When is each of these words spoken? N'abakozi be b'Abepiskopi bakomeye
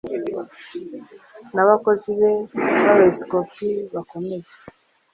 N'abakozi 1.53 2.09
be 2.19 2.31
b'Abepiskopi 2.83 3.67
bakomeye 3.93 4.49